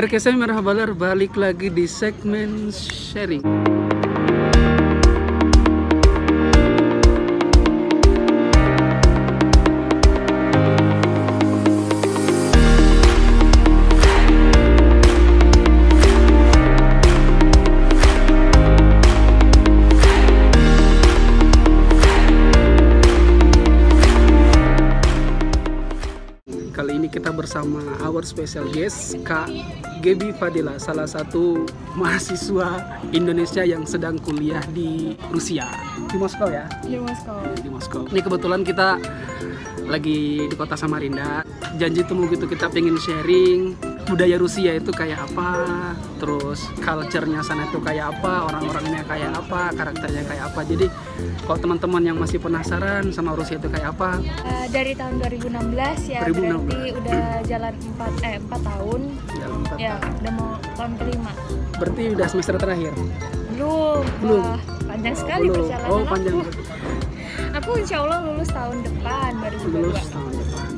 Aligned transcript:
RKC 0.00 0.32
Merah 0.32 0.64
Balar 0.64 0.96
balik 0.96 1.36
lagi 1.36 1.68
di 1.68 1.84
segmen 1.84 2.72
sharing. 2.72 3.44
Kita 27.10 27.34
bersama 27.34 27.82
our 28.06 28.22
special 28.22 28.70
guest 28.70 29.18
Kak 29.26 29.50
Gebi 30.00 30.30
Fadila, 30.32 30.78
salah 30.80 31.04
satu 31.04 31.66
mahasiswa 31.98 32.80
Indonesia 33.10 33.66
yang 33.66 33.84
sedang 33.84 34.16
kuliah 34.16 34.62
di 34.72 35.18
Rusia, 35.28 35.68
di 36.08 36.16
Moskow 36.16 36.48
ya, 36.48 36.64
Di 36.86 36.96
Moskow. 36.96 37.42
di 37.60 37.68
Moskow. 37.68 38.02
Ini 38.08 38.20
kebetulan 38.24 38.62
kita 38.64 38.96
lagi 39.90 40.46
di 40.46 40.54
kota 40.54 40.78
Samarinda. 40.78 41.44
Janji 41.76 42.06
temu 42.06 42.30
gitu 42.30 42.46
kita 42.46 42.70
pengen 42.70 42.96
sharing 42.96 43.74
budaya 44.10 44.36
Rusia 44.36 44.74
itu 44.74 44.90
kayak 44.90 45.22
apa, 45.24 45.50
terus 46.18 46.58
culture-nya 46.76 47.40
sana 47.40 47.64
itu 47.64 47.78
kayak 47.78 48.10
apa, 48.10 48.44
orang-orangnya 48.44 49.02
kayak 49.04 49.30
apa, 49.32 49.70
karakternya 49.72 50.22
kayak 50.24 50.44
apa. 50.46 50.60
Jadi 50.64 50.86
kalau 51.40 51.58
teman-teman 51.58 52.02
yang 52.04 52.16
masih 52.16 52.36
penasaran 52.36 53.08
sama 53.08 53.32
Rusia 53.32 53.56
itu 53.56 53.66
kayak 53.66 53.92
apa, 53.92 54.18
Eh, 54.20 54.66
dari 54.68 54.92
tahun 54.92 55.14
2016 55.16 55.98
ya 56.06 56.20
2016. 56.22 56.66
berarti 56.66 56.88
udah 56.92 57.22
jalan 57.46 57.72
4 57.72 58.12
eh 58.24 58.36
4 58.40 58.60
tahun. 58.60 59.00
ya, 59.30 59.46
empat 59.48 59.76
Ya, 59.78 59.94
udah 59.96 60.32
mau 60.34 60.50
tahun 60.74 60.92
kelima. 60.96 61.32
berarti 61.76 62.02
udah 62.10 62.26
semester 62.26 62.54
terakhir. 62.56 62.92
Belum. 63.50 64.02
Belum. 64.20 64.42
Wah, 64.42 64.58
panjang 64.84 65.14
sekali 65.14 65.46
Belum. 65.46 65.56
perjalanan 65.62 65.88
Oh, 65.88 65.98
aku. 65.98 66.10
panjang. 66.10 66.34
Aku 67.52 67.70
insya 67.74 67.98
Allah 67.98 68.18
lulus 68.22 68.46
tahun 68.48 68.76
depan 68.80 69.30
2022. 69.42 69.74
Lulus 69.80 70.06
tahun 70.08 70.32
depan. 70.32 70.70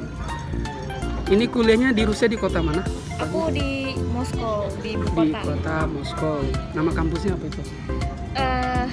Ini 1.33 1.49
kuliahnya 1.49 1.97
di 1.97 2.05
Rusia 2.05 2.29
di 2.29 2.37
kota 2.37 2.61
mana? 2.61 2.85
Aku 3.17 3.49
di 3.49 3.97
Moskow, 4.07 4.69
di 4.85 4.93
ibu 4.93 5.09
Di 5.09 5.33
kota. 5.33 5.41
kota 5.43 5.77
Moskow. 5.89 6.45
Nama 6.71 6.91
kampusnya 6.93 7.33
apa 7.33 7.45
itu? 7.49 7.63
Eh, 8.35 8.85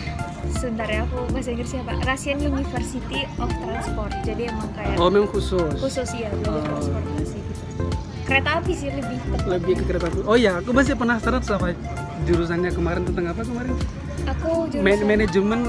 sebentar 0.50 0.88
ya 0.88 1.04
aku 1.04 1.28
bahasa 1.30 1.52
Inggrisnya 1.52 1.84
Pak. 1.84 2.00
Russian 2.02 2.40
University 2.40 3.28
of 3.36 3.52
Transport. 3.52 4.16
Jadi 4.24 4.48
emang 4.48 4.72
kayak 4.72 4.96
Oh, 4.96 5.12
memang 5.12 5.28
khusus. 5.28 5.68
khusus 5.76 6.08
ya, 6.16 6.32
Oh. 6.32 6.40
jalur 6.48 6.64
transportasi 6.64 7.38
gitu. 7.38 7.64
Kereta 8.24 8.50
api 8.56 8.72
sih 8.72 8.90
lebih 8.90 9.18
tepat. 9.20 9.40
Lebih 9.50 9.74
ke 9.76 9.84
kereta 9.86 10.06
api. 10.08 10.20
Oh 10.24 10.38
iya, 10.40 10.52
aku 10.56 10.72
masih 10.72 10.96
penasaran 10.96 11.44
sama 11.44 11.76
jurusannya 12.24 12.72
kemarin 12.72 13.04
tentang 13.04 13.26
apa 13.28 13.42
kemarin? 13.44 13.76
Aku 14.30 14.50
Man- 14.80 14.96
jurusan 14.96 15.04
manajemen 15.04 15.60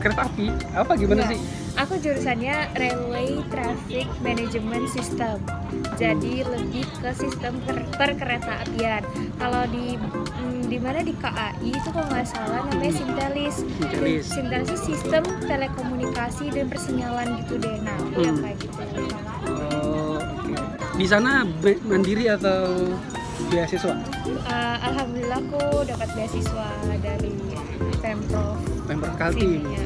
kereta 0.00 0.24
api. 0.24 0.46
Apa 0.72 0.92
gimana 0.96 1.20
Enggak. 1.20 1.36
sih? 1.36 1.40
Aku 1.74 1.98
jurusannya 1.98 2.70
Railway 2.72 3.42
Traffic 3.48 4.06
Management 4.20 4.86
System. 4.88 5.42
Jadi 5.94 6.40
lebih 6.42 6.86
ke 6.96 7.10
sistem 7.12 7.58
per- 7.60 7.90
perkereta 7.92 8.62
apian. 8.62 9.02
Kalau 9.36 9.66
di 9.68 9.98
mm, 9.98 10.70
di 10.70 10.78
mana 10.78 11.02
di 11.02 11.10
KAI 11.12 11.50
itu 11.66 11.88
kalau 11.90 12.06
nggak 12.08 12.24
salah 12.24 12.62
namanya 12.64 12.88
Hmm. 12.88 12.98
Sintelis. 13.00 13.56
Sintelis. 13.74 14.24
Sintelis 14.24 14.68
itu 14.68 14.78
sistem 14.86 15.22
telekomunikasi 15.42 16.46
dan 16.48 16.66
persinyalan 16.66 17.42
gitu 17.42 17.58
deh. 17.58 17.76
Nah, 17.80 17.96
aku 18.00 18.20
yang 18.22 18.38
Hmm. 18.38 18.44
kayak 18.44 18.58
gitu. 18.60 18.82
Oh, 19.44 20.16
oke. 20.16 20.54
Di 20.94 21.06
sana 21.06 21.42
mandiri 21.82 22.30
atau 22.30 22.94
beasiswa? 23.50 23.98
Eh, 24.24 24.76
Alhamdulillah 24.80 25.42
aku 25.42 25.62
dapat 25.84 26.06
beasiswa 26.14 26.68
dari 26.96 27.34
Pemprov 27.98 28.62
Pemprov 28.86 29.14
Kaltim. 29.16 29.58
sini 29.58 29.74
ya. 29.74 29.82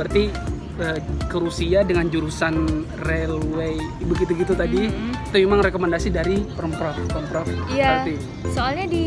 Berarti 0.00 0.32
eh, 0.80 0.96
ke 1.28 1.36
Rusia 1.36 1.84
dengan 1.84 2.08
jurusan 2.08 2.64
railway 3.04 3.76
begitu-gitu 4.00 4.56
tadi 4.56 4.88
Mhm. 4.88 5.28
itu 5.28 5.36
memang 5.38 5.60
rekomendasi 5.60 6.08
dari 6.08 6.40
Pemprov 6.50 6.96
Pemprov 7.04 7.44
Iya. 7.68 8.08
Soalnya 8.48 8.88
di 8.88 9.06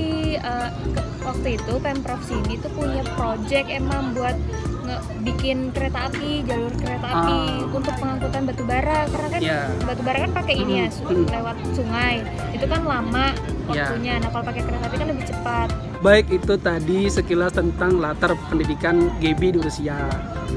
ke- 0.94 1.08
waktu 1.24 1.58
itu 1.58 1.74
Pemprov 1.82 2.22
sini 2.22 2.62
tuh 2.62 2.70
punya 2.72 3.02
project 3.18 3.74
emang 3.74 4.14
buat 4.14 4.38
bikin 5.24 5.72
kereta 5.72 6.06
api, 6.06 6.44
jalur 6.44 6.70
kereta 6.76 7.08
api 7.08 7.40
Ah. 7.42 7.66
untuk 7.72 7.96
pengangkutan 7.98 8.44
batu 8.44 8.64
bara 8.64 9.08
karena 9.08 9.28
kan 9.32 9.42
Iya. 9.42 9.60
batu 9.82 10.02
bara 10.04 10.18
kan 10.20 10.32
pakai 10.36 10.56
ini 10.56 10.74
ya, 10.76 10.88
su- 10.92 11.08
Hmm. 11.08 11.26
lewat 11.26 11.58
sungai. 11.74 12.16
Itu 12.52 12.66
kan 12.68 12.82
lama 12.84 13.34
Iya. 13.72 13.90
waktunya. 13.90 14.14
Nah, 14.20 14.30
kalau 14.30 14.46
pakai 14.46 14.62
kereta 14.62 14.86
api 14.86 14.96
kan 14.96 15.08
lebih 15.08 15.26
cepat. 15.26 15.68
Baik 16.04 16.28
itu 16.30 16.54
tadi 16.56 17.00
sekilas 17.08 17.56
tentang 17.56 17.98
latar 17.98 18.38
pendidikan 18.46 19.10
GB 19.18 19.42
di 19.50 19.60
Rusia. 19.60 19.98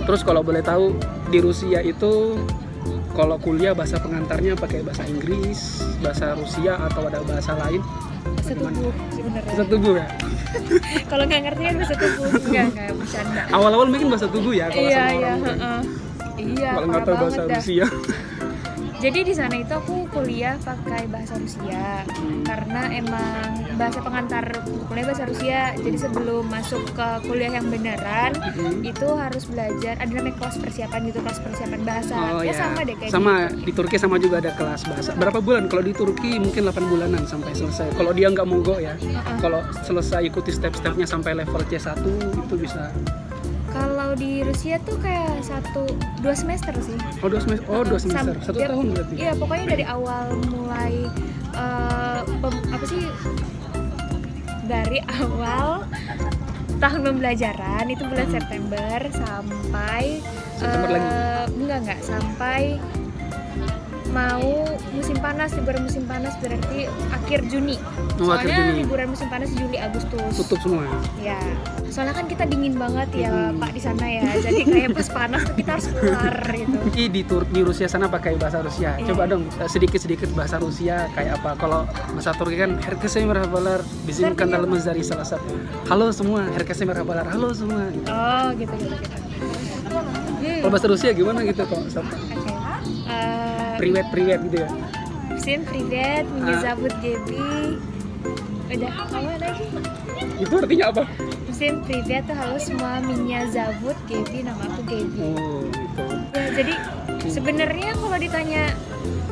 Terus 0.05 0.21
kalau 0.21 0.43
boleh 0.43 0.61
tahu 0.61 0.93
di 1.29 1.39
Rusia 1.41 1.81
itu 1.81 2.37
kalau 3.13 3.41
kuliah 3.41 3.73
bahasa 3.73 3.97
pengantarnya 3.97 4.53
pakai 4.55 4.85
bahasa 4.85 5.09
Inggris, 5.09 5.81
bahasa 6.05 6.37
Rusia 6.37 6.77
atau 6.77 7.09
ada 7.09 7.25
bahasa 7.25 7.57
lain? 7.57 7.81
Bahasa 8.27 8.53
tubuh 8.53 8.93
sebenarnya. 9.09 9.49
Bahasa 9.49 9.65
tubuh 9.65 9.95
ya. 9.97 10.07
Kalau 11.11 11.25
nggak 11.25 11.41
ngerti 11.43 11.63
kan 11.63 11.75
bahasa 11.77 11.95
tubuh. 11.97 12.27
Enggak, 12.39 12.65
enggak 12.71 12.89
bercanda. 12.93 13.43
Awal-awal 13.51 13.87
mungkin 13.89 14.09
bahasa 14.09 14.27
tubuh 14.29 14.53
ya 14.53 14.67
kalau 14.69 14.89
Iya, 14.89 14.97
sama 14.97 15.11
iya, 15.11 15.17
orang 15.17 15.41
heeh. 15.43 15.81
Iya, 16.37 16.71
Kalau 16.71 16.87
nggak 16.87 17.03
tahu 17.03 17.17
bahasa 17.17 17.43
dah. 17.43 17.57
Rusia. 17.57 17.87
Jadi 18.97 19.29
di 19.29 19.35
sana 19.37 19.53
itu 19.55 19.71
aku 19.71 20.09
kuliah 20.09 20.57
pakai 20.57 21.05
bahasa 21.07 21.37
Rusia 21.37 22.01
karena 22.43 22.83
emang 22.89 23.77
bahasa 23.77 24.01
pengantar 24.01 24.45
kuliah 24.89 25.05
bahasa 25.05 25.29
Rusia. 25.29 25.77
Jadi 25.77 25.99
sebelum 26.01 26.49
masuk 26.49 26.81
ke 26.97 27.09
kuliah 27.29 27.53
yang 27.53 27.69
beneran 27.69 28.33
Hmm. 28.57 28.81
itu 28.81 29.05
harus 29.13 29.45
belajar 29.45 30.01
ada 30.01 30.09
namanya 30.09 30.41
kelas 30.41 30.57
persiapan 30.57 31.01
gitu 31.13 31.21
kelas 31.21 31.39
persiapan 31.45 31.81
bahasa. 31.85 32.17
Oh 32.17 32.41
ya 32.41 32.51
ya. 32.51 32.55
sama 32.57 32.81
deh 32.83 32.97
kayak 32.97 33.13
sama 33.13 33.35
gitu. 33.53 33.65
di 33.69 33.73
Turki 33.77 33.97
sama 34.01 34.17
juga 34.17 34.37
ada 34.41 34.53
kelas 34.57 34.81
bahasa. 34.89 35.11
Berapa 35.13 35.39
bulan? 35.45 35.69
Kalau 35.69 35.83
di 35.85 35.93
Turki 35.93 36.41
mungkin 36.41 36.63
8 36.65 36.89
bulanan 36.89 37.23
sampai 37.29 37.53
selesai. 37.53 37.93
Kalau 37.93 38.17
dia 38.17 38.33
nggak 38.33 38.49
mogok 38.49 38.81
ya. 38.81 38.97
Heeh. 38.97 39.37
Kalau 39.39 39.61
selesai 39.85 40.25
ikuti 40.25 40.51
step-stepnya 40.51 41.05
sampai 41.05 41.37
level 41.37 41.61
C1 41.69 42.01
itu 42.33 42.55
bisa. 42.57 42.89
Di 44.17 44.41
Rusia 44.41 44.81
tuh 44.81 44.97
kayak 44.97 45.45
satu 45.45 45.85
dua 46.19 46.33
semester 46.33 46.73
sih. 46.81 46.97
Oh 47.21 47.29
dua 47.29 47.39
semester. 47.39 47.69
Oh 47.69 47.83
dua 47.83 48.01
Sam- 48.01 48.11
semester. 48.11 48.35
Satu 48.43 48.59
ya, 48.59 48.69
tahun 48.73 48.85
berarti. 48.91 49.15
Iya 49.15 49.33
pokoknya 49.37 49.67
dari 49.69 49.85
awal 49.87 50.25
mulai 50.49 50.95
pem- 52.41 52.65
apa 52.71 52.85
sih 52.87 53.05
dari 54.65 54.99
awal 55.07 55.85
tahun 56.77 57.01
pembelajaran 57.03 57.85
itu 57.89 58.03
bulan. 58.05 58.29
September 58.29 58.99
sampai 59.09 60.05
September 60.57 60.89
lagi? 60.91 61.07
eh, 61.07 61.45
enggak 61.55 61.79
enggak 61.85 62.01
sampai 62.03 62.61
mau 64.17 64.65
musim 64.91 65.17
panas 65.17 65.53
liburan 65.53 65.85
musim 65.85 66.05
panas 66.05 66.33
berarti 66.41 66.89
akhir 67.13 67.45
Juni 67.47 67.77
Oh, 68.17 68.33
akhir 68.33 68.49
soalnya 68.49 68.57
Juni. 68.67 68.81
liburan 68.81 69.07
musim 69.13 69.29
panas 69.29 69.53
Juli 69.53 69.77
Agustus 69.77 70.33
Tutup 70.35 70.57
semua. 70.59 70.89
ya 71.21 71.37
soalnya 71.93 72.15
kan 72.15 72.25
kita 72.25 72.45
dingin 72.45 72.75
banget 72.75 73.09
ya 73.15 73.29
Hmm. 73.29 73.61
Pak 73.61 73.71
di 73.71 73.81
sana 73.81 74.05
ya 74.07 74.25
jadi 74.39 74.63
kayak 74.65 74.91
pas 74.93 75.09
panas 75.11 75.43
tuh 75.45 75.55
kita 75.55 75.71
harus 75.77 75.87
keluar 75.91 76.35
gitu 76.49 76.77
di 77.07 77.23
Tur 77.23 77.43
di 77.47 77.61
Rusia 77.61 77.87
sana 77.87 78.07
pakai 78.07 78.37
bahasa 78.37 78.63
Rusia. 78.63 78.97
Iya. 78.97 79.13
Coba 79.13 79.27
dong 79.27 79.45
eh, 79.51 79.69
sedikit-sedikit 79.69 80.31
bahasa 80.33 80.57
Rusia 80.57 81.11
kayak 81.13 81.43
apa? 81.43 81.51
Kalau 81.57 81.85
bahasa 82.13 82.33
Turki 82.33 82.57
kan 82.57 82.79
herkese 82.79 83.21
merhabalar, 83.23 83.83
kan 84.33 84.49
dalam 84.49 84.71
dari 84.71 85.03
salah 85.03 85.27
satu. 85.27 85.53
Halo 85.87 86.09
semua, 86.11 86.47
herkese 86.51 86.87
merhabalar. 86.87 87.27
Halo 87.27 87.51
semua. 87.51 87.91
Gitu. 87.91 88.07
Oh 88.07 88.49
gitu 88.55 88.75
gitu 88.79 88.95
gitu. 88.95 89.17
Hmm, 89.87 90.61
Kalau 90.63 90.71
bahasa 90.71 90.87
Rusia 90.87 91.11
gimana 91.13 91.43
gitu 91.43 91.63
kok? 91.65 91.81
priwet 93.79 94.07
priwet 94.11 94.41
gitu 94.51 94.57
ya 94.65 94.71
Sin 95.37 95.61
priwet 95.69 96.25
minyak 96.33 96.77
uh. 96.77 96.95
Gebi 97.01 97.79
udah 98.67 98.93
apa 98.99 99.19
lagi 99.39 99.67
itu 100.43 100.55
artinya 100.59 100.87
apa 100.91 101.03
Sin 101.55 101.81
priwet 101.87 102.27
tuh 102.27 102.37
halo 102.37 102.57
semua 102.61 103.01
minyak 103.01 103.55
zabut 103.55 103.97
Gaby. 104.11 104.45
nama 104.45 104.61
aku 104.67 104.83
Gaby. 104.85 105.21
oh, 105.23 105.63
gitu. 105.71 106.05
ya 106.35 106.47
jadi 106.53 106.75
sebenarnya 107.31 107.91
kalau 107.97 108.19
ditanya 108.19 108.75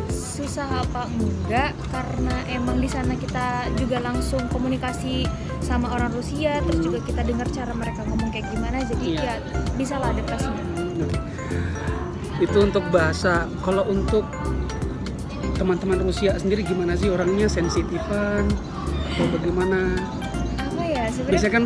susah 0.09 0.67
apa 0.83 1.07
enggak 1.15 1.73
karena 1.95 2.37
emang 2.51 2.83
di 2.83 2.91
sana 2.91 3.15
kita 3.15 3.71
juga 3.79 4.03
langsung 4.03 4.43
komunikasi 4.51 5.31
sama 5.63 5.95
orang 5.95 6.11
Rusia 6.11 6.59
terus 6.67 6.83
juga 6.83 6.99
kita 7.07 7.23
dengar 7.23 7.47
cara 7.55 7.71
mereka 7.71 8.03
ngomong 8.03 8.35
kayak 8.35 8.51
gimana 8.51 8.83
jadi 8.83 9.07
yeah. 9.15 9.23
ya 9.23 9.35
bisa 9.79 9.95
lah 10.03 10.11
adaptasinya. 10.11 10.63
Nah, 10.99 11.11
itu 12.45 12.61
untuk 12.61 12.85
bahasa. 12.93 13.49
Kalau 13.65 13.89
untuk 13.89 14.29
teman-teman 15.57 16.05
Rusia 16.05 16.37
sendiri 16.37 16.61
gimana 16.61 16.93
sih 16.93 17.09
orangnya 17.09 17.49
sensitifan 17.49 18.45
atau 19.17 19.27
bagaimana? 19.33 19.97
apa 20.61 20.83
ya 20.85 21.09
sebenarnya 21.09 21.31
Biasanya 21.31 21.55
kan 21.57 21.65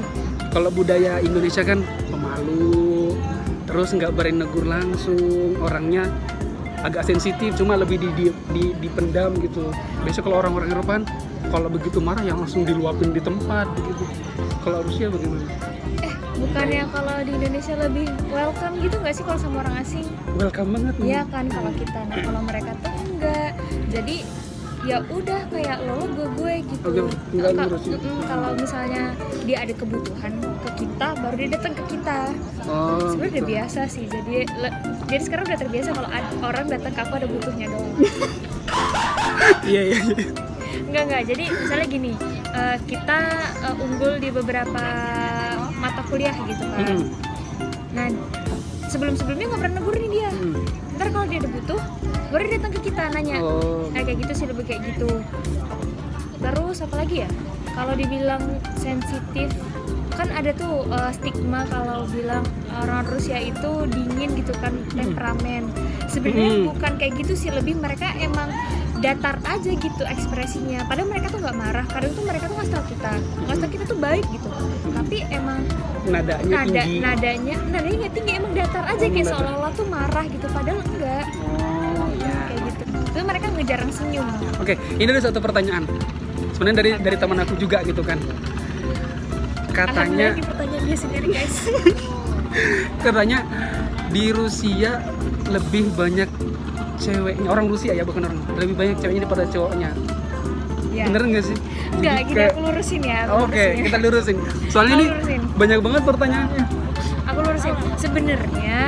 kalau 0.55 0.71
budaya 0.71 1.13
Indonesia 1.19 1.63
kan 1.67 1.83
pemalu, 2.07 3.17
terus 3.67 3.91
nggak 3.91 4.13
berani 4.15 4.45
negur 4.47 4.65
langsung, 4.69 5.59
orangnya 5.59 6.07
agak 6.89 7.05
sensitif, 7.05 7.53
cuma 7.55 7.77
lebih 7.77 8.01
di, 8.01 8.09
di, 8.17 8.25
di- 8.57 8.75
dipendam 8.81 9.37
gitu. 9.39 9.69
Biasanya 10.03 10.25
kalau 10.25 10.37
orang-orang 10.41 10.69
Eropa 10.73 10.91
kan 10.97 11.05
kalau 11.53 11.69
begitu 11.69 12.01
marah 12.01 12.25
yang 12.25 12.41
langsung 12.41 12.65
diluapin 12.65 13.13
di 13.13 13.21
tempat 13.21 13.69
begitu. 13.77 14.05
Kalau 14.65 14.81
Rusia 14.85 15.13
bagaimana? 15.13 15.45
Eh 16.01 16.13
bukannya 16.41 16.85
kalau 16.89 17.17
di 17.25 17.33
Indonesia 17.37 17.75
lebih 17.77 18.07
welcome 18.33 18.75
gitu 18.81 18.97
nggak 19.01 19.15
sih 19.15 19.25
kalau 19.25 19.39
sama 19.39 19.57
orang 19.65 19.77
asing? 19.85 20.07
Welcome 20.41 20.69
banget. 20.75 20.95
Iya 21.05 21.23
kan 21.29 21.45
kalau 21.53 21.73
kita. 21.77 22.01
Nah 22.09 22.17
kalau 22.25 22.41
mereka 22.43 22.71
tuh 22.81 22.93
enggak. 23.05 23.53
Jadi 23.93 24.17
ya 24.89 25.05
udah 25.05 25.41
kayak 25.47 25.85
lo 25.85 26.01
gue 26.09 26.27
gue 26.33 26.55
gitu 26.65 26.89
kalau 28.25 28.51
misalnya 28.57 29.13
dia 29.45 29.61
ada 29.61 29.75
kebutuhan 29.75 30.33
ke 30.59 30.71
kita 30.79 31.09
baru 31.15 31.35
dia 31.37 31.49
datang 31.53 31.73
ke 31.77 31.85
kita 31.91 32.19
oh 32.65 33.13
sebenarnya 33.13 33.29
udah 33.29 33.37
gitu. 33.37 33.53
biasa 33.53 33.81
sih 33.85 34.05
jadi 34.09 34.35
le- 34.49 34.77
jadi 35.07 35.23
sekarang 35.23 35.45
udah 35.45 35.59
terbiasa 35.59 35.89
kalau 35.93 36.09
orang 36.43 36.67
datang 36.67 36.89
ke 36.91 37.01
aku 37.01 37.15
ada 37.15 37.29
butuhnya 37.29 37.67
doang 37.69 37.93
iya 39.71 39.83
iya 39.85 39.99
iya. 39.99 40.17
enggak 40.83 41.03
enggak 41.05 41.23
jadi 41.27 41.45
misalnya 41.53 41.87
gini 41.87 42.13
eh, 42.49 42.77
kita 42.89 43.19
eh, 43.63 43.77
unggul 43.79 44.13
di 44.17 44.29
beberapa 44.33 44.83
mata 45.75 46.01
kuliah 46.09 46.33
gitu 46.43 46.65
kan 46.65 46.81
Mm-mm. 46.87 47.03
nah 47.93 48.07
sebelum 48.89 49.13
sebelumnya 49.15 49.47
nggak 49.47 49.61
pernah 49.61 49.77
negur 49.77 49.95
nih 49.95 50.11
dia 50.11 50.31
Mm. 50.33 50.57
ntar 50.97 51.09
kalau 51.13 51.27
dia 51.27 51.39
ada 51.39 51.51
butuh 51.51 51.81
baru 52.29 52.45
datang 52.49 52.73
ke 52.73 52.81
kita 52.85 53.03
nanya 53.11 53.39
oh 53.39 53.89
Nah, 53.89 54.05
kayak 54.05 54.19
gitu 54.23 54.33
sih 54.35 54.47
lebih 54.47 54.65
kayak 54.65 54.83
gitu. 54.87 55.11
Terus 56.39 56.77
apa 56.81 56.95
lagi 56.97 57.27
ya? 57.27 57.31
Kalau 57.73 57.95
dibilang 57.95 58.43
sensitif 58.75 59.51
kan 60.11 60.31
ada 60.31 60.51
tuh 60.51 60.83
uh, 60.89 61.11
stigma 61.11 61.63
kalau 61.67 62.03
bilang 62.11 62.43
orang 62.75 63.07
Rusia 63.07 63.39
itu 63.39 63.87
dingin 63.87 64.35
gitu 64.35 64.51
kan 64.59 64.75
temperamen. 64.91 65.71
Sebenarnya 66.07 66.53
Hmm. 66.53 66.65
bukan 66.69 66.93
kayak 66.97 67.13
gitu 67.17 67.35
sih, 67.35 67.51
lebih 67.51 67.75
mereka 67.75 68.11
emang 68.19 68.51
datar 68.99 69.39
aja 69.43 69.71
gitu 69.71 70.03
ekspresinya. 70.03 70.83
Padahal 70.85 71.07
mereka 71.09 71.31
tuh 71.31 71.39
nggak 71.39 71.55
marah. 71.55 71.87
Kadang 71.87 72.13
tuh 72.13 72.25
mereka 72.27 72.45
tuh 72.47 72.57
ngasih 72.59 72.75
tau 72.75 72.87
kita, 72.87 73.13
ngasih 73.47 73.61
tau 73.63 73.71
kita 73.71 73.85
tuh 73.87 73.99
baik 73.99 74.25
gitu. 74.29 74.49
Tapi 74.91 75.17
emang 75.31 75.61
nadanya 76.09 76.51
nada 76.65 76.83
tinggi 76.83 76.99
nadanya 76.99 77.57
nadanya 77.69 78.09
tinggi 78.11 78.33
emang 78.35 78.53
datar 78.55 78.85
aja 78.87 79.05
Oh, 79.05 79.11
kayak 79.11 79.27
seolah-olah 79.29 79.73
tuh 79.73 79.87
marah 79.87 80.25
gitu. 80.27 80.47
Padahal 80.51 80.81
enggak 80.83 81.27
Itu 83.19 83.27
mereka 83.27 83.51
ngejarang 83.51 83.91
senyum. 83.91 84.27
Oke, 84.63 84.79
ini 84.95 85.11
ada 85.11 85.23
satu 85.27 85.43
pertanyaan. 85.43 85.91
Sebenarnya 86.55 86.77
dari 86.79 86.91
dari 87.03 87.17
teman 87.19 87.43
aku 87.43 87.59
juga 87.59 87.83
gitu 87.83 88.07
kan. 88.07 88.23
Katanya 89.75 90.39
pertanyaan 90.39 90.83
dia 90.87 90.99
sendiri 90.99 91.27
guys 91.31 91.57
katanya 93.05 93.39
di 94.11 94.35
Rusia 94.35 94.99
lebih 95.47 95.95
banyak 95.95 96.27
ceweknya 96.99 97.47
orang 97.47 97.71
Rusia 97.71 97.95
ya 97.95 98.03
bukan 98.03 98.27
orang 98.27 98.39
lebih 98.59 98.75
banyak 98.75 98.97
ceweknya 98.99 99.23
daripada 99.23 99.45
cowoknya 99.47 99.91
ya. 100.91 101.05
bener 101.07 101.23
nggak 101.31 101.45
sih 101.47 101.57
Enggak, 101.95 102.17
gini 102.27 102.43
aku 102.43 102.61
lurusin 102.67 103.03
ya 103.07 103.21
oke 103.31 103.47
lurusin 103.55 103.71
ya. 103.79 103.85
kita 103.87 103.97
lurusin 104.03 104.37
soalnya 104.67 104.95
Aku 104.95 104.99
ini 104.99 105.07
lurusin. 105.15 105.41
banyak 105.55 105.79
banget 105.79 106.03
pertanyaannya 106.03 106.65
aku 107.23 107.39
lurusin 107.39 107.75
sebenarnya 107.95 108.79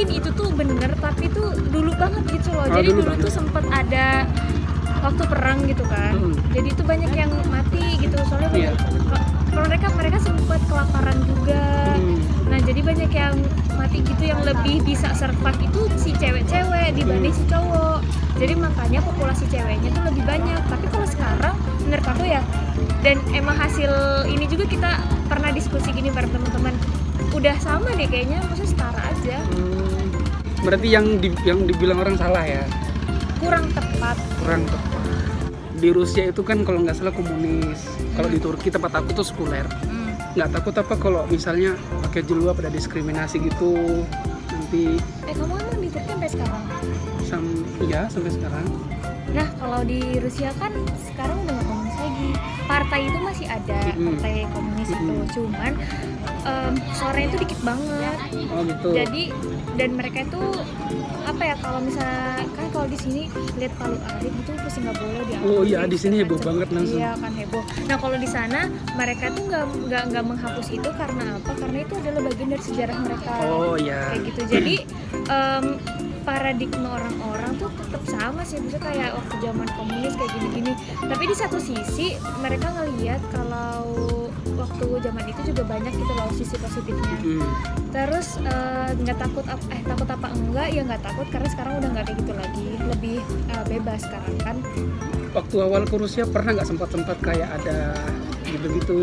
mungkin 0.00 0.16
itu 0.16 0.30
tuh 0.32 0.48
bener 0.50 0.90
tapi 0.96 1.28
tuh 1.28 1.52
dulu 1.68 1.92
banget 1.92 2.24
gitu 2.32 2.48
loh 2.50 2.64
Oh, 2.64 2.72
jadi 2.72 2.88
dulu 2.88 2.96
dulu, 2.96 3.10
banget. 3.10 3.20
tuh 3.20 3.32
sempet 3.36 3.64
ada 3.68 4.06
waktu 5.00 5.22
perang 5.28 5.58
gitu 5.64 5.84
kan 5.84 6.12
Mm. 6.14 6.32
jadi 6.50 6.68
itu 6.72 6.82
banyak 6.82 7.12
yang 7.14 7.30
mati 7.46 7.84
gitu 8.00 8.16
soalnya 8.24 8.48
Iya. 8.50 8.72
banyak 8.72 8.92
kalau 9.50 9.64
mereka 9.66 9.86
mereka 9.92 10.18
sempet 10.18 10.60
kelaparan 10.64 11.18
juga 11.22 11.64
Hmm. 11.92 12.16
nah 12.48 12.58
jadi 12.58 12.80
banyak 12.80 13.10
yang 13.10 13.34
mati 13.74 13.98
gitu 14.00 14.22
yang 14.24 14.40
lebih 14.40 14.80
bisa 14.80 15.12
survive 15.12 15.60
itu 15.60 15.80
si 15.98 16.10
cewek-cewek 16.14 16.96
dibanding 16.96 17.34
si 17.34 17.44
cowok 17.44 18.00
jadi 18.36 18.56
makanya 18.56 19.00
populasi 19.02 19.44
ceweknya 19.48 19.88
tuh 19.90 20.04
lebih 20.06 20.24
banyak 20.24 20.60
tapi 20.64 20.86
kalau 20.86 21.04
sekarang 21.04 21.54
menurut 21.82 22.06
aku 22.06 22.24
ya 22.24 22.40
dan 23.00 23.20
emang 23.30 23.52
hasil 23.54 23.92
ini 24.26 24.48
juga 24.48 24.64
kita 24.64 24.90
pernah 25.28 25.52
diskusi 25.52 25.92
gini 25.92 26.08
bareng 26.08 26.30
teman-teman 26.30 26.72
udah 27.30 27.56
sama 27.58 27.92
deh 27.92 28.06
kayaknya 28.06 28.40
maksudnya 28.42 28.70
setara 28.70 29.00
aja 29.06 29.38
Hmm. 29.50 29.79
Berarti 30.60 30.88
yang 30.88 31.06
di, 31.18 31.32
yang 31.42 31.64
dibilang 31.64 31.98
orang 32.00 32.16
salah 32.16 32.44
ya 32.44 32.64
kurang 33.40 33.68
tepat 33.72 34.16
kurang 34.38 34.62
tepat 34.68 35.00
di 35.80 35.88
Rusia 35.88 36.28
itu 36.28 36.44
kan 36.44 36.60
kalau 36.60 36.84
nggak 36.84 36.92
salah 36.92 37.10
komunis 37.10 37.80
kalau 38.12 38.28
di 38.28 38.36
Turki 38.36 38.68
tempat 38.68 38.92
aku 39.00 39.16
tuh 39.16 39.24
sekuler 39.24 39.64
Hmm. 39.88 40.12
nggak 40.36 40.50
takut 40.52 40.74
apa 40.76 40.94
kalau 40.94 41.24
misalnya 41.26 41.72
pakai 42.04 42.20
jilbab 42.22 42.60
ada 42.60 42.68
diskriminasi 42.68 43.40
gitu 43.40 44.04
nanti 44.46 45.00
eh 45.24 45.34
kamu 45.34 45.54
emang 45.56 45.78
di 45.80 45.88
Turki 45.88 46.08
sampai 46.08 46.28
sekarang 46.28 46.62
sam 47.24 47.44
iya 47.80 48.00
sampai 48.06 48.30
sekarang 48.30 48.66
Nah, 49.30 49.46
kalau 49.62 49.86
di 49.86 50.18
Rusia 50.18 50.50
kan 50.58 50.74
sekarang 51.06 51.38
udah 51.46 51.54
nggak 51.54 51.66
komunis 51.70 51.96
lagi. 52.02 52.28
Partai 52.66 53.00
itu 53.06 53.18
masih 53.22 53.46
ada, 53.46 53.80
Mm-mm. 53.94 54.18
partai 54.18 54.34
komunis 54.50 54.88
itu. 54.90 55.06
Mm-mm. 55.06 55.30
Cuman 55.30 55.72
em, 56.42 56.74
suaranya 56.94 57.26
itu 57.32 57.38
dikit 57.44 57.60
banget. 57.62 58.18
oh 58.50 58.62
gitu 58.64 58.88
Jadi 58.94 59.22
dan 59.78 59.90
mereka 59.96 60.18
itu 60.24 60.42
apa 61.20 61.42
ya 61.46 61.54
kalau 61.62 61.80
misalnya 61.80 62.42
kan 62.52 62.66
kalau 62.74 62.86
di 62.90 62.98
sini 62.98 63.22
lihat 63.56 63.72
Palu 63.78 63.96
Arit 64.02 64.34
itu 64.34 64.50
pasti 64.56 64.78
nggak 64.82 64.96
boleh 64.98 65.22
diambil. 65.24 65.48
Oh 65.48 65.62
iya, 65.62 65.86
di 65.86 65.96
sini 65.96 66.20
heboh 66.20 66.40
banget 66.42 66.68
langsung. 66.74 66.98
Iya 66.98 67.12
kan 67.16 67.32
heboh. 67.32 67.62
Nah 67.86 67.96
kalau 67.96 68.16
di 68.18 68.28
sana 68.28 68.60
mereka 68.98 69.30
tuh 69.32 69.44
nggak 69.46 69.64
nggak 69.88 70.02
nggak 70.10 70.24
menghapus 70.26 70.68
itu 70.74 70.88
karena 70.96 71.38
apa? 71.38 71.52
Karena 71.54 71.78
itu 71.80 71.94
adalah 71.96 72.20
bagian 72.26 72.48
dari 72.50 72.64
sejarah 72.64 72.96
mereka 73.00 73.32
oh 73.44 73.76
ya 73.76 74.00
kayak 74.12 74.22
gitu 74.32 74.42
jadi 74.48 74.74
em, 75.28 75.64
paradigma 76.22 76.88
orang-orang 76.96 77.52
tuh 77.56 77.70
tetap 77.80 78.02
sama 78.06 78.42
sih 78.44 78.60
bisa 78.60 78.76
kayak 78.78 79.16
waktu 79.16 79.34
zaman 79.40 79.68
komunis 79.74 80.14
kayak 80.14 80.32
gini-gini 80.36 80.72
tapi 81.00 81.24
di 81.26 81.36
satu 81.36 81.58
sisi 81.58 82.14
mereka 82.40 82.68
ngelihat 82.76 83.20
kalau 83.32 83.59
itu 85.30 85.54
juga 85.54 85.62
banyak 85.64 85.92
gitu 85.94 86.12
loh 86.12 86.28
sisi 86.34 86.56
positifnya. 86.58 87.16
Hmm. 87.22 87.42
terus 87.90 88.38
eh, 88.38 88.90
nggak 88.94 89.18
takut 89.18 89.42
ap- 89.50 89.66
eh 89.70 89.82
takut 89.82 90.06
apa 90.06 90.30
enggak? 90.30 90.68
Ya 90.70 90.82
nggak 90.86 91.02
takut 91.02 91.26
karena 91.26 91.48
sekarang 91.50 91.72
udah 91.82 91.88
nggak 91.90 92.04
kayak 92.06 92.18
gitu 92.22 92.32
lagi. 92.34 92.68
Lebih 92.86 93.16
eh, 93.50 93.64
bebas 93.66 94.00
sekarang 94.02 94.34
kan. 94.42 94.56
Waktu 95.30 95.56
awal 95.62 95.82
ke 95.86 95.94
Rusia 95.94 96.22
pernah 96.26 96.58
nggak 96.58 96.68
sempat 96.68 96.88
sempat 96.90 97.16
kayak 97.22 97.48
ada 97.62 97.94
gitu 98.50 98.66
gitu 98.82 98.96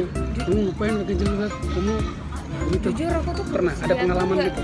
kamu 0.43 0.59
ngapain 0.71 0.93
pakai 1.03 1.15
jilbab 1.15 1.53
kamu 1.71 1.95
gitu. 2.75 2.87
Jujur 2.91 3.11
aku 3.15 3.31
tuh 3.31 3.45
pernah? 3.47 3.73
Ada 3.79 3.93
pengalaman 3.95 4.35
gitu? 4.43 4.61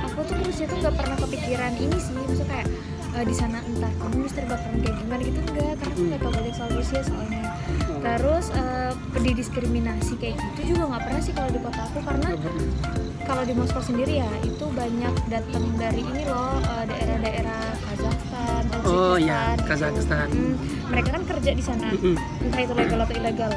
Aku 0.00 0.20
tuh 0.24 0.34
ke 0.36 0.42
Rusia 0.48 0.64
tuh 0.64 0.76
nggak 0.80 0.94
pernah 0.96 1.16
kepikiran 1.20 1.72
ini 1.76 1.96
sih. 2.00 2.14
Maksudnya 2.16 2.48
kayak 2.48 2.68
eh, 3.14 3.24
di 3.24 3.34
sana 3.34 3.58
entah 3.62 3.92
komunis 4.02 4.34
terbakaran 4.34 4.78
kayak 4.82 4.96
gimana 4.98 5.20
gitu 5.22 5.38
enggak 5.50 5.74
karena 5.78 5.92
aku 5.94 6.02
nggak 6.04 6.20
tahu 6.20 6.32
banyak 6.34 6.54
soal 6.54 6.70
Rusia 6.74 7.00
soalnya. 7.06 7.42
Oh, 7.64 8.00
terus 8.04 8.46
eh, 8.52 8.92
didiskriminasi 9.22 10.14
kayak 10.20 10.36
gitu 10.36 10.74
juga 10.74 10.82
nggak 10.92 11.02
pernah 11.08 11.20
sih 11.22 11.32
kalau 11.32 11.50
di 11.50 11.60
kota 11.62 11.80
aku 11.86 11.98
karena 12.04 12.28
kalau 13.24 13.42
di 13.48 13.52
Moskow 13.56 13.80
sendiri 13.80 14.20
ya 14.20 14.28
itu 14.44 14.64
banyak 14.68 15.14
datang 15.32 15.64
dari 15.80 16.02
ini 16.04 16.22
loh 16.28 16.60
eh, 16.60 16.84
daerah-daerah 16.90 17.62
Kazakhstan 17.88 18.62
oh 18.84 19.16
Tajikistan 19.16 19.24
ya 19.24 19.40
gitu. 19.56 19.64
Kazakhstan. 19.64 20.28
Hmm, 20.28 20.54
mereka 20.92 21.08
kan 21.16 21.22
kerja 21.24 21.50
di 21.56 21.64
sana 21.64 21.88
entah 22.44 22.60
itu 22.60 22.74
legal 22.76 22.98
atau 23.00 23.14
ilegal. 23.16 23.52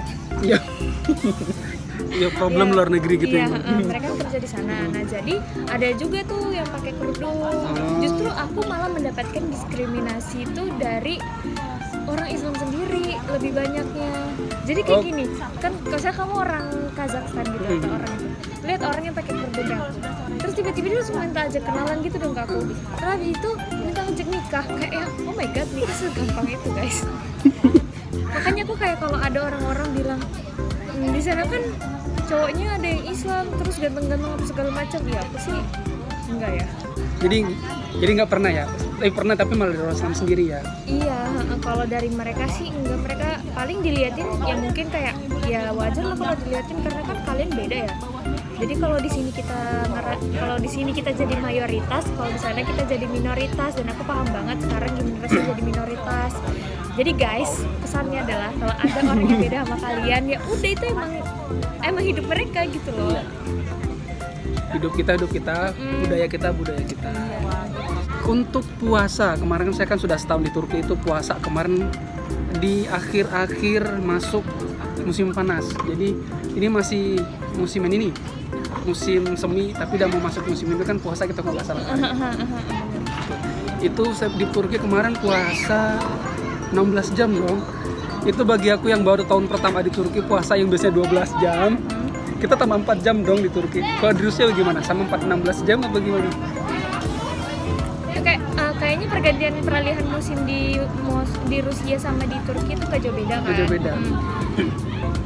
Ya 0.46 0.60
ya 2.14 2.30
problem 2.34 2.74
luar 2.74 2.90
negeri 2.90 3.16
gitu 3.18 3.36
iya, 3.38 3.50
heeh, 3.50 3.80
mereka 3.84 4.14
kerja 4.18 4.38
di 4.38 4.50
sana. 4.50 4.76
Nah, 4.90 5.04
jadi 5.06 5.34
ada 5.70 5.88
juga 5.96 6.20
tuh 6.26 6.50
yang 6.52 6.68
pakai 6.70 6.92
kerudung. 6.98 7.38
Oh. 7.42 7.98
Justru 8.02 8.30
aku 8.30 8.60
malah 8.66 8.90
mendapatkan 8.90 9.44
diskriminasi 9.48 10.46
itu 10.46 10.64
dari 10.78 11.18
orang 12.08 12.30
Islam 12.32 12.56
sendiri 12.56 13.20
lebih 13.30 13.52
banyaknya. 13.52 14.12
Jadi 14.64 14.80
kayak 14.84 15.00
Oh. 15.00 15.04
gini, 15.04 15.26
kan 15.60 15.72
kalau 15.84 16.14
kamu 16.16 16.34
orang 16.40 16.66
Kazakhstan 16.96 17.46
gitu 17.52 17.66
atau 17.68 17.88
Hmm. 17.88 17.98
orang 18.00 18.14
itu, 18.16 18.28
lihat 18.66 18.82
orang 18.84 19.04
yang 19.06 19.16
pakai 19.16 19.34
kerudung 19.36 19.70
aku. 19.70 19.98
Terus 20.38 20.54
tiba-tiba 20.54 20.86
dia 20.88 20.98
langsung 21.02 21.18
minta 21.20 21.42
ajak 21.46 21.64
kenalan 21.64 21.98
gitu 22.04 22.18
dong 22.18 22.34
ke 22.36 22.42
aku. 22.42 22.60
Terus 22.98 23.10
habis 23.12 23.30
itu 23.32 23.50
minta 23.76 24.02
ajak 24.04 24.28
nikah. 24.28 24.66
Kayak 24.76 24.92
ya, 24.92 25.06
oh 25.24 25.34
my 25.36 25.48
god, 25.52 25.68
nikah 25.72 25.96
segampang 25.96 26.48
itu 26.48 26.68
guys. 26.72 26.98
Makanya 28.38 28.62
aku 28.64 28.76
kayak 28.78 28.98
kalau 29.00 29.18
ada 29.18 29.40
orang-orang 29.40 29.88
bilang 29.96 30.20
"Hmm, 30.22 30.67
di 31.12 31.22
sana 31.24 31.44
kan 31.48 31.64
cowoknya 32.28 32.68
ada 32.80 32.88
yang 32.88 33.04
Islam 33.08 33.46
terus 33.60 33.76
ganteng-ganteng 33.80 34.32
apa 34.32 34.46
segala 34.48 34.70
macam. 34.72 35.00
Ya 35.08 35.20
aku 35.24 35.38
sih 35.40 35.58
enggak 36.32 36.52
ya. 36.60 36.66
Jadi 37.24 37.38
jadi 37.98 38.12
nggak 38.22 38.32
pernah 38.32 38.52
ya 38.54 38.66
eh 38.98 39.14
pernah 39.14 39.38
tapi 39.38 39.54
malah 39.54 39.78
dari 39.78 39.82
orang 39.86 39.94
Islam 39.94 40.14
sendiri 40.18 40.44
ya? 40.50 40.62
Iya 40.90 41.20
kalau 41.62 41.86
dari 41.86 42.10
mereka 42.10 42.50
sih 42.50 42.74
enggak. 42.74 42.98
Mereka 43.06 43.30
paling 43.54 43.78
diliatin 43.86 44.28
ya 44.42 44.56
mungkin 44.58 44.86
kayak 44.90 45.16
ya 45.46 45.70
wajar 45.70 46.04
lah 46.04 46.18
kalau 46.18 46.36
diliatin 46.42 46.78
karena 46.82 47.02
kan 47.06 47.18
kalian 47.30 47.50
beda 47.54 47.78
ya. 47.86 47.94
Jadi 48.58 48.74
kalau 48.82 48.98
di 48.98 49.10
sini 49.14 49.30
kita 49.30 49.60
kalau 50.42 50.58
di 50.58 50.66
sini 50.66 50.90
kita 50.90 51.14
jadi 51.14 51.36
mayoritas 51.38 52.10
kalau 52.18 52.30
di 52.34 52.42
sana 52.42 52.66
kita 52.66 52.84
jadi 52.90 53.06
minoritas. 53.06 53.78
Dan 53.78 53.86
aku 53.94 54.02
paham 54.02 54.26
banget 54.34 54.58
sekarang 54.66 54.92
gimana 54.98 55.18
rasanya 55.30 55.46
jadi 55.54 55.62
minoritas. 55.62 56.32
Jadi 56.98 57.12
guys 57.14 57.52
pesannya 57.86 58.20
adalah 58.26 58.50
kalau 58.58 58.76
ada 58.82 59.00
orang 59.06 59.30
yang 59.30 59.40
beda 59.46 59.58
sama 59.62 59.78
kalian 59.78 60.22
ya 60.26 60.38
udah 60.42 60.72
itu 60.74 60.86
emang 60.90 61.12
emang 61.86 62.04
hidup 62.04 62.26
mereka 62.26 62.66
gitu 62.66 62.90
loh. 62.98 63.22
Hidup 64.74 64.92
kita 64.98 65.22
hidup 65.22 65.30
kita 65.30 65.56
Mm. 65.78 66.02
budaya 66.02 66.26
kita 66.26 66.50
budaya 66.50 66.82
kita 66.82 67.14
untuk 68.28 68.68
puasa 68.78 69.40
kemarin 69.40 69.72
kan 69.72 69.76
saya 69.76 69.88
kan 69.88 70.00
sudah 70.00 70.20
setahun 70.20 70.44
di 70.44 70.52
Turki 70.52 70.84
itu 70.84 71.00
puasa 71.00 71.40
kemarin 71.40 71.88
di 72.60 72.84
akhir-akhir 72.84 74.04
masuk 74.04 74.44
musim 75.08 75.32
panas. 75.32 75.64
Jadi 75.88 76.12
ini 76.60 76.68
masih 76.68 77.24
musim 77.56 77.88
ini 77.88 78.12
musim 78.84 79.36
semi 79.40 79.72
tapi 79.72 79.96
udah 79.96 80.08
mau 80.12 80.28
masuk 80.28 80.44
musim 80.48 80.68
itu 80.76 80.84
kan 80.84 81.00
puasa 81.00 81.24
kita 81.24 81.40
nggak 81.40 81.64
salah. 81.64 81.88
Itu 83.80 84.12
saya 84.12 84.30
di 84.36 84.46
Turki 84.52 84.76
kemarin 84.76 85.16
puasa 85.16 85.96
16 86.76 87.16
jam 87.16 87.32
dong. 87.32 87.64
Itu 88.28 88.44
bagi 88.44 88.76
aku 88.76 88.92
yang 88.92 89.08
baru 89.08 89.24
tahun 89.24 89.48
pertama 89.48 89.80
di 89.80 89.88
Turki 89.88 90.20
puasa 90.20 90.60
yang 90.60 90.68
biasanya 90.68 91.00
12 91.00 91.32
jam. 91.40 91.80
Kita 92.38 92.54
tambah 92.54 92.84
4 92.84 93.02
jam 93.02 93.24
dong 93.24 93.40
di 93.40 93.50
Turki. 93.50 93.82
Kalau 93.98 94.14
di 94.14 94.22
Rusia 94.28 94.52
gimana? 94.52 94.84
Sama 94.84 95.08
4 95.08 95.26
16 95.26 95.64
jam 95.64 95.80
apa 95.80 95.98
gimana? 95.98 96.30
Pergantian 99.08 99.54
peralihan 99.62 100.06
musim 100.08 100.38
di 100.44 100.78
di 101.48 101.58
Rusia 101.60 101.96
sama 101.98 102.24
di 102.24 102.38
Turki 102.44 102.76
itu 102.76 102.84
gak 102.84 103.02
jauh 103.02 103.16
beda 103.16 103.36
kan? 103.40 103.48
Gak 103.48 103.56
jauh 103.58 103.72
beda. 103.72 103.92
Hmm. 103.96 104.70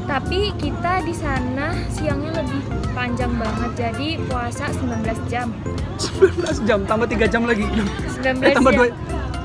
Tapi 0.06 0.40
kita 0.60 0.94
di 1.02 1.16
sana 1.16 1.72
siangnya 1.88 2.44
lebih 2.44 2.62
panjang 2.92 3.32
banget, 3.40 3.72
jadi 3.80 4.08
puasa 4.28 4.68
19 4.70 5.32
jam. 5.32 5.48
19 5.96 6.68
jam 6.68 6.80
tambah 6.84 7.08
3 7.08 7.26
jam 7.28 7.42
lagi. 7.48 7.64
19 8.20 8.44
Eh, 8.44 8.54
tambah 8.54 8.72
jam. 8.74 8.82
2 8.84 8.92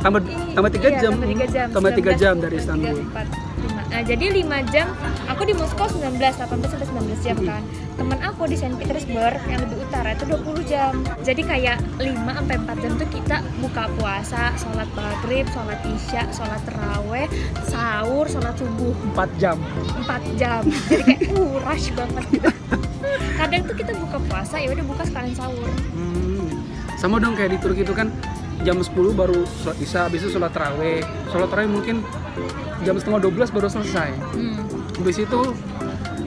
tambah 0.02 0.20
tambah 0.52 0.70
3 0.70 0.88
Iya, 0.88 0.98
jam. 1.02 1.12
Tambah 1.14 1.28
3 1.28 1.46
jam. 1.46 1.66
Tambah 1.70 1.90
3 1.90 2.02
19, 2.12 2.18
jam 2.18 2.34
dari 2.36 2.56
3, 2.56 2.62
Istanbul. 2.62 2.96
4, 3.14 3.26
5. 3.26 3.45
Nah, 3.86 4.02
jadi 4.02 4.26
5 4.42 4.72
jam. 4.74 4.90
Aku 5.30 5.42
di 5.46 5.54
Moskow 5.54 5.86
19, 5.86 6.18
18 6.18 6.38
sampai 6.42 6.86
19 6.86 7.18
jam 7.22 7.36
kan. 7.42 7.62
Temen 7.96 8.18
aku 8.20 8.44
di 8.50 8.56
Saint 8.58 8.76
Petersburg 8.76 9.40
yang 9.48 9.62
lebih 9.62 9.82
utara 9.86 10.12
itu 10.12 10.24
20 10.28 10.66
jam. 10.66 10.92
Jadi 11.22 11.42
kayak 11.46 11.78
5 11.98 12.36
sampai 12.36 12.56
4 12.60 12.82
jam 12.82 12.92
tuh 12.98 13.08
kita 13.08 13.36
buka 13.62 13.84
puasa, 13.96 14.52
sholat 14.58 14.88
maghrib, 14.92 15.46
sholat 15.54 15.80
isya, 15.86 16.22
sholat 16.34 16.60
terawih, 16.66 17.26
sahur, 17.66 18.26
sholat 18.26 18.54
subuh 18.58 18.94
4 19.14 19.40
jam. 19.40 19.56
4 20.04 20.40
jam. 20.40 20.62
Jadi 20.90 21.02
kayak 21.06 21.20
uh 21.32 21.54
rush 21.62 21.88
banget 21.94 22.24
gitu. 22.34 22.50
Kadang 23.36 23.62
tuh 23.68 23.76
kita 23.76 23.92
buka 23.96 24.18
puasa 24.28 24.56
ya 24.58 24.68
udah 24.72 24.84
buka 24.84 25.02
sekalian 25.06 25.34
sahur. 25.36 25.70
Hmm. 25.94 26.48
Sama 26.96 27.20
dong 27.20 27.36
kayak 27.36 27.54
di 27.54 27.58
Turki 27.60 27.84
itu 27.84 27.92
kan 27.92 28.08
jam 28.66 28.82
10 28.82 28.90
baru 29.14 29.46
sholat 29.62 29.78
isya, 29.78 30.10
habis 30.10 30.26
itu 30.26 30.34
sholat 30.34 30.50
taraweh. 30.50 31.06
Sholat 31.30 31.48
taraweh 31.54 31.70
mungkin 31.70 32.02
jam 32.82 32.98
setengah 32.98 33.22
12 33.30 33.54
baru 33.54 33.70
selesai. 33.70 34.10
Hmm. 34.34 34.66
Habis 34.98 35.22
itu 35.22 35.40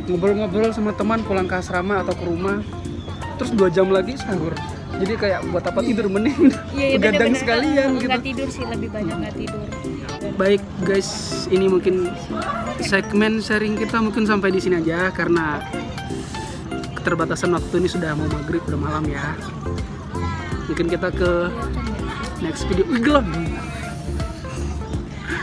ngobrol-ngobrol 0.07 0.71
sama 0.71 0.95
teman 0.95 1.19
pulang 1.27 1.51
ke 1.51 1.59
asrama 1.59 1.99
atau 1.99 2.15
ke 2.15 2.23
rumah. 2.23 2.63
Terus 3.35 3.51
dua 3.51 3.67
jam 3.67 3.91
lagi 3.91 4.15
sahur. 4.15 4.55
Jadi 4.99 5.13
kayak 5.15 5.47
buat 5.47 5.63
apa 5.63 5.79
tidur 5.79 6.11
mending 6.11 6.51
Iya, 6.75 6.85
iya 6.91 6.97
begadang 6.99 7.31
sekalian 7.31 7.87
gitu. 7.95 8.07
Nggak 8.11 8.23
tidur 8.23 8.47
sih 8.51 8.63
lebih 8.67 8.89
banyak 8.91 9.15
nggak 9.15 9.35
tidur. 9.35 9.67
Baik 10.35 10.63
guys, 10.83 11.09
ini 11.47 11.71
mungkin 11.71 12.11
segmen 12.83 13.39
sharing 13.39 13.79
kita 13.79 14.03
mungkin 14.03 14.27
sampai 14.27 14.51
di 14.51 14.59
sini 14.59 14.83
aja 14.83 15.07
karena 15.15 15.63
keterbatasan 16.99 17.55
waktu 17.55 17.79
ini 17.79 17.87
sudah 17.87 18.11
mau 18.11 18.27
maghrib 18.27 18.59
udah 18.67 18.79
malam 18.79 19.07
ya. 19.07 19.39
Mungkin 20.67 20.91
kita 20.91 21.15
ke 21.15 21.31
next 22.41 22.65
video. 22.67 22.87
Wih, 22.87 23.01
gelap. 23.03 23.25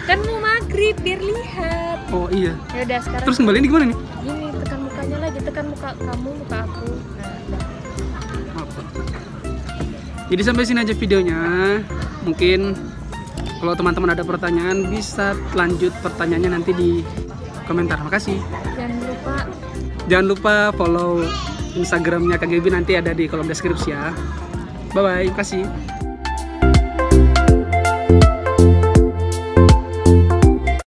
Kan 0.07 0.19
mau 0.23 0.39
maghrib 0.39 0.95
biar 1.03 1.19
lihat. 1.19 1.99
Oh 2.15 2.31
iya. 2.31 2.55
Ya 2.71 2.87
udah 2.87 2.99
sekarang 3.03 3.27
Terus 3.27 3.37
kembali 3.43 3.57
ini 3.59 3.67
gimana 3.67 3.85
nih? 3.91 3.99
gini 4.27 4.47
tekan 4.59 4.79
mukanya 4.83 5.17
lagi, 5.23 5.39
tekan 5.43 5.67
muka 5.71 5.91
kamu, 5.99 6.31
muka 6.43 6.59
aku. 6.67 6.89
Nah? 7.51 7.63
Jadi 10.27 10.43
sampai 10.43 10.63
sini 10.67 10.79
aja 10.83 10.95
videonya. 10.95 11.41
Mungkin 12.27 12.61
kalau 13.63 13.75
teman-teman 13.79 14.11
ada 14.15 14.27
pertanyaan 14.27 14.91
bisa 14.91 15.39
lanjut 15.55 15.95
pertanyaannya 16.03 16.51
nanti 16.51 16.71
di 16.75 16.91
komentar. 17.67 17.99
Makasih. 18.03 18.39
Jangan 18.75 18.99
lupa 19.07 19.37
Jangan 20.07 20.27
lupa 20.31 20.55
follow 20.79 21.27
Instagramnya 21.75 22.39
KGB 22.39 22.71
nanti 22.71 22.95
ada 22.95 23.11
di 23.11 23.27
kolom 23.27 23.51
deskripsi 23.51 23.91
ya. 23.91 24.15
Bye 24.95 25.03
bye. 25.03 25.29
Kasih. 25.35 25.96